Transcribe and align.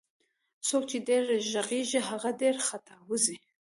څوک 0.67 0.83
چي 0.89 0.97
ډير 1.07 1.23
ږغږي 1.51 1.99
هغه 2.09 2.29
ډير 2.41 2.55
خطاوزي 2.67 3.37